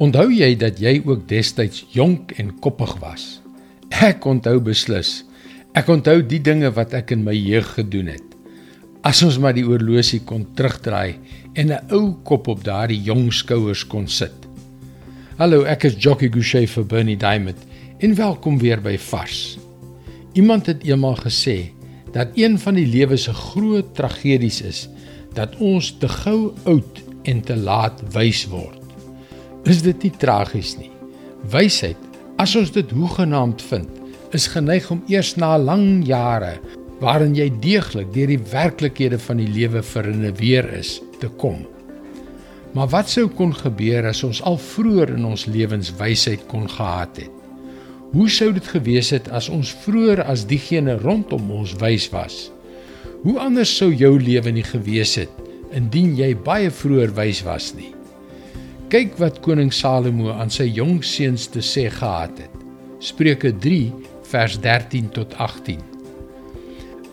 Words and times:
Onthou 0.00 0.30
jy 0.32 0.54
dat 0.56 0.78
jy 0.80 1.02
ook 1.04 1.26
destyds 1.28 1.82
jonk 1.92 2.32
en 2.40 2.54
koppig 2.64 2.94
was? 3.02 3.42
Ek 3.92 4.24
onthou 4.24 4.56
beslis. 4.64 5.20
Ek 5.76 5.90
onthou 5.92 6.22
die 6.24 6.40
dinge 6.40 6.70
wat 6.72 6.94
ek 6.96 7.12
in 7.12 7.26
my 7.26 7.34
jeug 7.36 7.74
gedoen 7.76 8.08
het. 8.14 8.24
As 9.04 9.20
ons 9.26 9.36
maar 9.42 9.52
die 9.52 9.66
oorlosie 9.68 10.22
kon 10.24 10.46
terugdraai 10.56 11.18
en 11.54 11.72
'n 11.72 11.92
ou 11.92 12.16
kop 12.24 12.48
op 12.48 12.64
daardie 12.64 13.02
jong 13.02 13.32
skouers 13.32 13.84
kon 13.84 14.08
sit. 14.08 14.32
Hallo, 15.36 15.64
ek 15.64 15.84
is 15.84 15.96
Jockey 15.98 16.28
Gouchee 16.28 16.66
vir 16.66 16.84
Bernie 16.84 17.16
Diamond 17.16 17.58
en 17.98 18.14
welkom 18.14 18.58
weer 18.58 18.80
by 18.80 18.96
Vars. 18.96 19.58
Iemand 20.32 20.66
het 20.66 20.84
eendag 20.84 21.20
gesê 21.26 21.72
dat 22.12 22.28
een 22.34 22.58
van 22.58 22.74
die 22.74 22.86
lewe 22.86 23.16
se 23.16 23.32
groot 23.32 23.94
tragedies 23.94 24.62
is 24.62 24.88
dat 25.34 25.56
ons 25.56 25.96
te 25.98 26.08
gou 26.08 26.54
oud 26.64 27.02
en 27.24 27.40
te 27.40 27.56
laat 27.56 28.00
wys 28.12 28.46
word. 28.46 28.81
Is 29.62 29.78
dit 29.84 30.02
nie 30.02 30.10
tragies 30.18 30.72
nie? 30.74 30.90
Wysheid, 31.52 31.98
as 32.42 32.56
ons 32.58 32.72
dit 32.74 32.88
hoegenaamd 32.90 33.60
vind, 33.62 34.00
is 34.34 34.48
geneig 34.50 34.88
om 34.90 35.04
eers 35.06 35.36
na 35.38 35.54
lang 35.58 36.02
jare 36.06 36.56
waarin 37.02 37.36
jy 37.38 37.46
deeglik 37.62 38.10
deur 38.14 38.30
die 38.30 38.40
werklikhede 38.50 39.20
van 39.22 39.38
die 39.38 39.46
lewe 39.50 39.82
verinneweer 39.86 40.66
is 40.78 40.96
te 41.22 41.30
kom. 41.38 41.62
Maar 42.74 42.90
wat 42.90 43.14
sou 43.14 43.28
kon 43.30 43.54
gebeur 43.54 44.10
as 44.10 44.24
ons 44.26 44.42
al 44.46 44.58
vroeër 44.58 45.14
in 45.14 45.30
ons 45.30 45.46
lewens 45.46 45.92
wysheid 45.98 46.42
kon 46.50 46.66
gehad 46.70 47.22
het? 47.22 47.38
Hoe 48.12 48.28
sou 48.30 48.50
dit 48.54 48.66
gewees 48.74 49.14
het 49.14 49.30
as 49.30 49.46
ons 49.52 49.70
vroeër 49.86 50.24
as 50.26 50.46
diegene 50.50 50.98
rondom 51.06 51.50
ons 51.54 51.78
wys 51.78 52.10
was? 52.10 52.48
Hoe 53.22 53.38
anders 53.38 53.70
sou 53.78 53.92
jou 53.94 54.16
lewe 54.18 54.58
nie 54.58 54.66
gewees 54.66 55.14
het 55.22 55.42
indien 55.70 56.16
jy 56.18 56.34
baie 56.34 56.70
vroeër 56.70 57.14
wys 57.14 57.46
was 57.46 57.74
nie? 57.78 57.94
Kyk 58.92 59.14
wat 59.16 59.38
koning 59.40 59.70
Salomo 59.72 60.34
aan 60.36 60.50
sy 60.52 60.66
jong 60.68 60.98
seuns 61.00 61.46
te 61.48 61.62
sê 61.64 61.86
gehad 61.88 62.34
het. 62.42 62.58
Spreuke 63.00 63.48
3 63.64 63.86
vers 64.28 64.58
13 64.60 65.06
tot 65.16 65.32
18. 65.40 65.80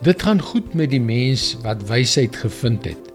Dit 0.04 0.28
gaan 0.28 0.44
goed 0.44 0.76
met 0.76 0.92
die 0.92 1.00
mens 1.00 1.54
wat 1.64 1.88
wysheid 1.88 2.36
gevind 2.36 2.84
het, 2.84 3.08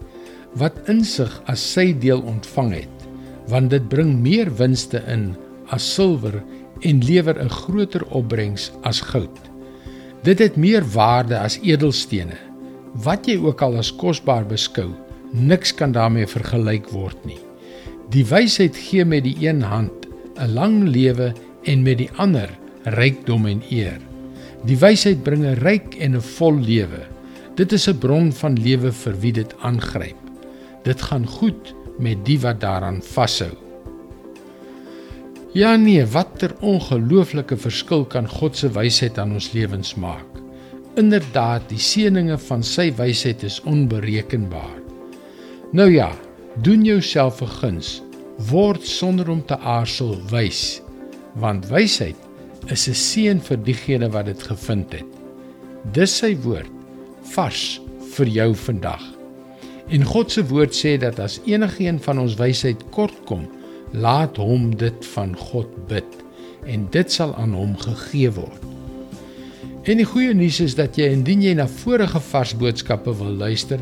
wat 0.57 0.81
insig 0.89 1.29
as 1.45 1.61
sy 1.61 1.91
deel 1.93 2.25
ontvang 2.25 2.73
het, 2.79 3.07
want 3.53 3.69
dit 3.69 3.85
bring 3.93 4.17
meer 4.25 4.49
winste 4.57 5.03
in 5.13 5.35
as 5.69 5.85
silwer 5.85 6.41
en 6.81 7.05
lewer 7.05 7.37
'n 7.37 7.53
groter 7.61 8.09
opbrengs 8.09 8.71
as 8.81 9.05
goud. 9.13 9.41
Dit 10.25 10.41
het 10.41 10.57
meer 10.57 10.81
waarde 10.81 11.37
as 11.37 11.61
edelstene. 11.61 12.41
Wat 12.97 13.29
jy 13.29 13.37
ook 13.37 13.61
al 13.61 13.77
as 13.77 13.93
kosbaar 13.93 14.45
beskou, 14.49 14.89
niks 15.31 15.69
kan 15.71 15.91
daarmee 15.91 16.25
vergelyk 16.25 16.89
word 16.89 17.25
nie. 17.25 17.45
Die 18.13 18.25
wysheid 18.25 18.77
gee 18.77 19.05
met 19.05 19.23
die 19.25 19.37
een 19.41 19.61
hand 19.61 20.05
'n 20.37 20.53
lang 20.53 20.83
lewe 20.83 21.33
en 21.63 21.81
met 21.83 21.97
die 21.97 22.09
ander 22.15 22.49
rykdom 22.83 23.45
en 23.45 23.61
eer. 23.69 23.99
Die 24.65 24.77
wysheid 24.77 25.23
bring 25.23 25.45
'n 25.45 25.59
ryk 25.63 25.95
en 25.95 26.15
'n 26.15 26.21
vol 26.21 26.59
lewe. 26.59 27.01
Dit 27.55 27.71
is 27.71 27.87
'n 27.87 27.97
bron 27.97 28.31
van 28.31 28.61
lewe 28.61 28.91
vir 28.91 29.19
wie 29.19 29.31
dit 29.31 29.55
aangryp. 29.59 30.17
Dit 30.83 31.01
gaan 31.01 31.27
goed 31.27 31.75
met 31.99 32.25
die 32.25 32.39
wat 32.39 32.59
daaraan 32.59 33.01
vashou. 33.01 33.55
Ja 35.53 35.75
nee, 35.75 36.05
watter 36.05 36.55
ongelooflike 36.59 37.57
verskil 37.57 38.05
kan 38.05 38.27
God 38.27 38.57
se 38.57 38.69
wysheid 38.71 39.17
aan 39.17 39.31
ons 39.31 39.51
lewens 39.51 39.95
maak. 39.95 40.27
Inderdaad, 40.95 41.69
die 41.69 41.79
seëninge 41.79 42.37
van 42.37 42.63
sy 42.63 42.93
wysheid 42.95 43.43
is 43.43 43.61
onberekenbaar. 43.61 44.81
Nou 45.71 45.91
ja, 45.91 46.11
doen 46.61 46.83
jouself 46.83 47.41
'n 47.41 47.47
guns. 47.47 48.01
Word 48.37 48.87
sonder 48.87 49.29
om 49.29 49.45
te 49.45 49.57
aarzel 49.57 50.17
wys, 50.29 50.81
want 51.33 51.67
wysheid 51.67 52.15
is 52.67 52.87
'n 52.87 52.93
seën 52.93 53.41
vir 53.41 53.57
diegene 53.63 54.09
wat 54.09 54.25
dit 54.25 54.43
gevind 54.43 54.91
het. 54.91 55.05
Dis 55.91 56.17
sy 56.17 56.37
woord 56.37 56.71
vars 57.21 57.81
vir 58.15 58.27
jou 58.27 58.55
vandag. 58.55 59.03
En 59.87 60.03
God 60.03 60.31
se 60.31 60.45
woord 60.47 60.73
sê 60.73 60.97
dat 60.97 61.19
as 61.19 61.39
enigiemand 61.45 62.03
van 62.03 62.19
ons 62.19 62.35
wysheid 62.35 62.89
kortkom, 62.89 63.47
laat 63.91 64.37
hom 64.37 64.75
dit 64.75 65.05
van 65.05 65.35
God 65.37 65.87
bid 65.87 66.23
en 66.65 66.87
dit 66.91 67.11
sal 67.11 67.35
aan 67.35 67.53
hom 67.53 67.77
gegee 67.77 68.31
word. 68.31 68.61
En 69.85 69.97
die 69.97 70.05
goeie 70.05 70.33
nuus 70.33 70.59
is 70.59 70.73
dat 70.75 70.97
jy 70.97 71.11
indien 71.13 71.43
jy 71.45 71.53
na 71.53 71.67
vorige 71.67 72.19
vars 72.19 72.55
boodskappe 72.57 73.13
wil 73.19 73.35
luister, 73.37 73.79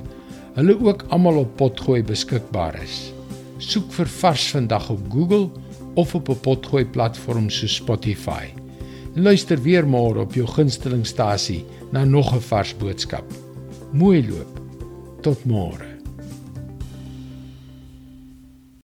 hulle 0.53 0.75
ook 0.85 1.05
almal 1.09 1.37
op 1.43 1.55
Potgooi 1.57 2.03
beskikbaar 2.03 2.77
is. 2.83 3.11
Soek 3.57 3.91
vir 3.95 4.09
vars 4.19 4.49
vandag 4.53 4.89
op 4.93 5.05
Google 5.11 5.49
of 5.95 6.15
op 6.15 6.29
'n 6.29 6.39
Potgooi 6.41 6.85
platform 6.85 7.49
so 7.49 7.67
Spotify. 7.67 8.53
Luister 9.15 9.61
weer 9.61 9.85
môre 9.85 10.19
op 10.19 10.33
jou 10.33 10.47
gunstelingstasie 10.47 11.65
na 11.91 12.03
nog 12.05 12.33
'n 12.33 12.39
vars 12.39 12.77
boodskap. 12.77 13.25
Mooi 13.91 14.27
loop. 14.29 14.59
Tot 15.21 15.45
môre. 15.45 15.92